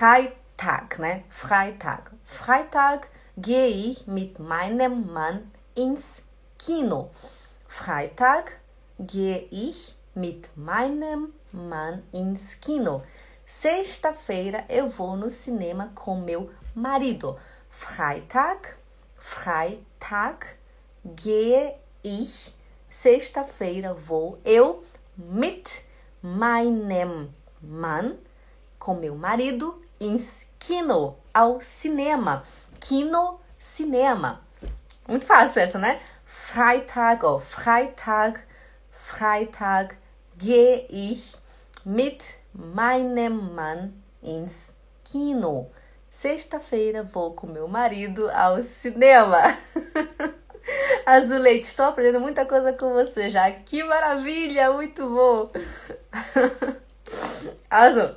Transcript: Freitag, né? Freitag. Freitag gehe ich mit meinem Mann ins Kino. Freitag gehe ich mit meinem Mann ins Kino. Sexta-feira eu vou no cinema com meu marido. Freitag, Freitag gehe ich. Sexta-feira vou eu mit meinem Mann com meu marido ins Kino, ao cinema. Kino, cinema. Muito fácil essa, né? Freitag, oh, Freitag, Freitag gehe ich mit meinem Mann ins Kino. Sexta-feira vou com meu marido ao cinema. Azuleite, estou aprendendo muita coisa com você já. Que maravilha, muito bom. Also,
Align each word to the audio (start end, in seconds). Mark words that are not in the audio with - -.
Freitag, 0.00 0.98
né? 0.98 1.24
Freitag. 1.28 2.12
Freitag 2.24 3.10
gehe 3.36 3.66
ich 3.66 4.06
mit 4.06 4.38
meinem 4.38 5.12
Mann 5.12 5.50
ins 5.74 6.22
Kino. 6.56 7.10
Freitag 7.68 8.50
gehe 8.98 9.46
ich 9.50 9.94
mit 10.14 10.56
meinem 10.56 11.34
Mann 11.52 12.02
ins 12.14 12.58
Kino. 12.60 13.02
Sexta-feira 13.44 14.64
eu 14.70 14.88
vou 14.88 15.16
no 15.16 15.28
cinema 15.28 15.92
com 15.94 16.16
meu 16.18 16.48
marido. 16.74 17.36
Freitag, 17.68 18.78
Freitag 19.16 20.46
gehe 21.14 21.74
ich. 22.02 22.54
Sexta-feira 22.88 23.92
vou 23.92 24.38
eu 24.46 24.82
mit 25.14 25.84
meinem 26.22 27.28
Mann 27.60 28.16
com 28.78 28.94
meu 28.94 29.14
marido 29.14 29.78
ins 30.00 30.50
Kino, 30.58 31.16
ao 31.32 31.60
cinema. 31.60 32.42
Kino, 32.80 33.38
cinema. 33.58 34.40
Muito 35.06 35.26
fácil 35.26 35.60
essa, 35.60 35.78
né? 35.78 36.00
Freitag, 36.24 37.24
oh, 37.24 37.40
Freitag, 37.40 38.40
Freitag 38.90 39.96
gehe 40.36 40.86
ich 40.88 41.36
mit 41.84 42.38
meinem 42.54 43.30
Mann 43.30 43.92
ins 44.22 44.72
Kino. 45.04 45.70
Sexta-feira 46.10 47.02
vou 47.02 47.34
com 47.34 47.46
meu 47.46 47.68
marido 47.68 48.30
ao 48.30 48.62
cinema. 48.62 49.42
Azuleite, 51.06 51.66
estou 51.66 51.86
aprendendo 51.86 52.20
muita 52.20 52.44
coisa 52.44 52.72
com 52.72 52.92
você 52.92 53.28
já. 53.30 53.50
Que 53.50 53.82
maravilha, 53.82 54.72
muito 54.72 55.08
bom. 55.08 55.50
Also, 57.68 58.16